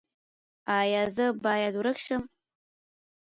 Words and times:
ایا 0.79 1.03
زه 1.15 1.25
باید 1.43 1.73
ورک 1.77 1.97
شم؟ 2.05 2.23